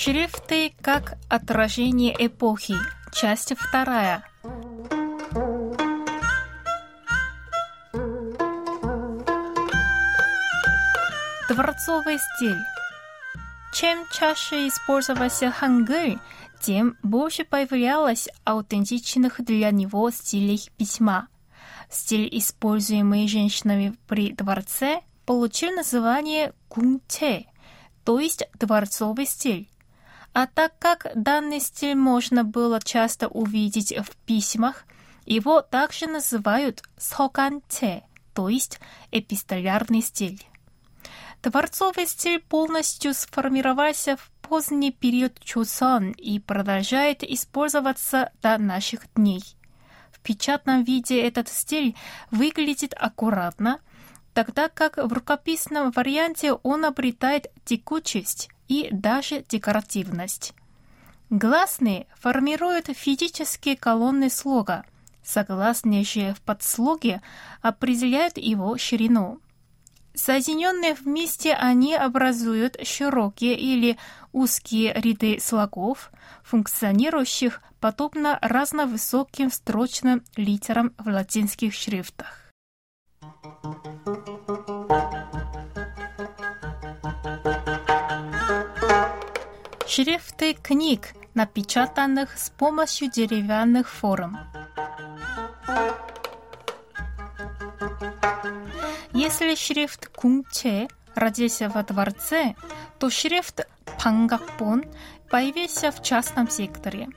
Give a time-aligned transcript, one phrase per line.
[0.00, 2.76] Шрифты как отражение эпохи.
[3.12, 4.24] Часть вторая.
[11.48, 12.60] Дворцовый стиль.
[13.74, 16.20] Чем чаще использовался хангыль,
[16.60, 21.26] тем больше появлялось аутентичных для него стилей письма.
[21.90, 27.46] Стиль, используемый женщинами при дворце, получил название кунче,
[28.04, 29.68] то есть дворцовый стиль.
[30.32, 34.84] А так как данный стиль можно было часто увидеть в письмах,
[35.26, 38.04] его также называют соканте,
[38.34, 40.42] то есть эпистолярный стиль.
[41.42, 49.42] Дворцовый стиль полностью сформировался в поздний период Чусон и продолжает использоваться до наших дней.
[50.10, 51.94] В печатном виде этот стиль
[52.30, 53.80] выглядит аккуратно,
[54.34, 60.54] тогда как в рукописном варианте он обретает текучесть и даже декоративность.
[61.30, 64.84] Гласные формируют физические колонны слога,
[65.22, 67.20] согласные же в подслоге
[67.60, 69.40] определяют его ширину.
[70.14, 73.98] Соединенные вместе они образуют широкие или
[74.32, 76.10] узкие ряды слогов,
[76.42, 82.50] функционирующих подобно разновысоким строчным литерам в латинских шрифтах.
[89.98, 94.38] Шрифты книг, напечатанных с помощью деревянных форм.
[99.12, 102.54] Если шрифт кунче родился во дворце,
[103.00, 103.66] то шрифт
[104.00, 104.84] пангакпон
[105.30, 107.08] появился в частном секторе.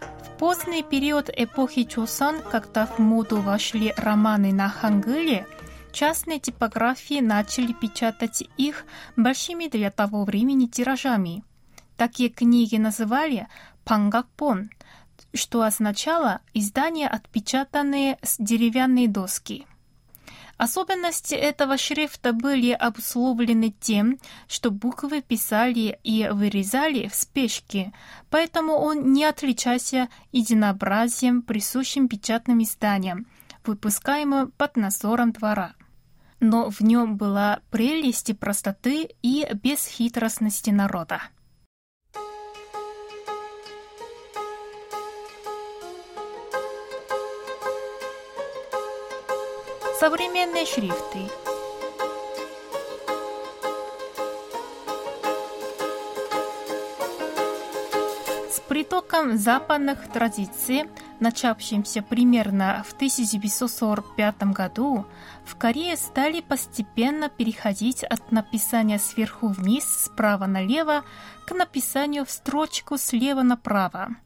[0.00, 5.46] В поздний период эпохи Чосан, когда в моду вошли романы на хангыле,
[5.92, 11.44] частные типографии начали печатать их большими для того времени тиражами–
[12.00, 13.46] Такие книги называли
[13.84, 14.70] пангакпон,
[15.34, 19.66] что означало издание, отпечатанные с деревянной доски.
[20.56, 24.18] Особенности этого шрифта были обусловлены тем,
[24.48, 27.92] что буквы писали и вырезали в спешке,
[28.30, 33.26] поэтому он не отличался единообразием, присущим печатным изданиям,
[33.66, 35.74] выпускаемым под надзором двора.
[36.40, 41.20] Но в нем была прелесть простоты и бесхитростности народа.
[50.00, 51.28] Современные шрифты.
[58.50, 60.84] С притоком западных традиций,
[61.20, 65.04] начавшимся примерно в 1945 году,
[65.44, 71.04] в Корее стали постепенно переходить от написания сверху вниз, справа налево,
[71.46, 74.16] к написанию в строчку слева направо.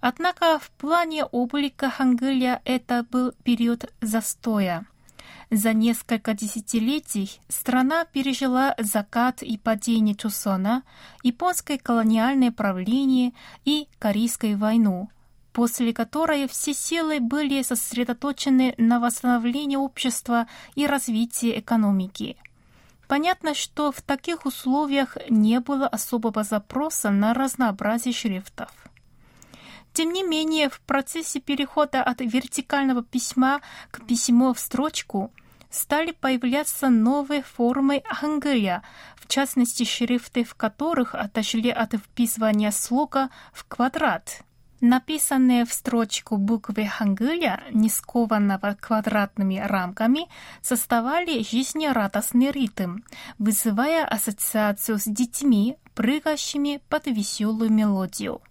[0.00, 4.86] Однако в плане облика Хангыля это был период застоя.
[5.50, 10.82] За несколько десятилетий страна пережила закат и падение Чусона,
[11.22, 13.32] японское колониальное правление
[13.64, 15.10] и Корейскую войну,
[15.52, 22.36] после которой все силы были сосредоточены на восстановлении общества и развитии экономики.
[23.06, 28.70] Понятно, что в таких условиях не было особого запроса на разнообразие шрифтов.
[29.92, 33.60] Тем не менее, в процессе перехода от вертикального письма
[33.92, 35.30] к письму в строчку
[35.74, 38.82] стали появляться новые формы хангыля,
[39.16, 44.42] в частности шрифты в которых отошли от вписывания слога в квадрат.
[44.80, 50.28] Написанные в строчку буквы хангыля, не скованного квадратными рамками,
[50.62, 52.98] создавали жизнерадостный ритм,
[53.38, 58.42] вызывая ассоциацию с детьми, прыгающими под веселую мелодию.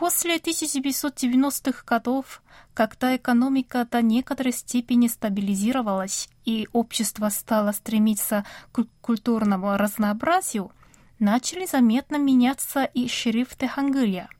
[0.00, 2.40] После 1990-х годов,
[2.72, 10.72] когда экономика до некоторой степени стабилизировалась и общество стало стремиться к культурному разнообразию,
[11.18, 14.30] начали заметно меняться и шрифты хангыля.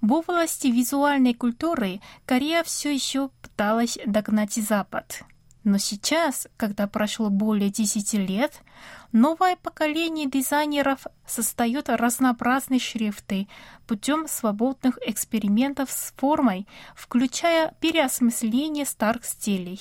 [0.00, 5.24] В области визуальной культуры Корея все еще пыталась догнать Запад.
[5.66, 8.62] Но сейчас, когда прошло более 10 лет,
[9.10, 13.48] новое поколение дизайнеров создает разнообразные шрифты
[13.88, 19.80] путем свободных экспериментов с формой, включая переосмысление старых стилей.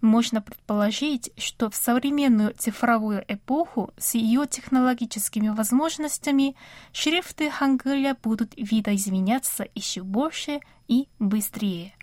[0.00, 6.56] Можно предположить, что в современную цифровую эпоху с ее технологическими возможностями
[6.92, 10.58] шрифты Хангыля будут видоизменяться еще больше
[10.88, 11.94] и быстрее.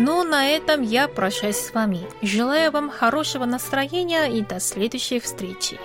[0.00, 2.06] Ну, на этом я прощаюсь с вами.
[2.22, 5.80] Желаю вам хорошего настроения и до следующей встречи.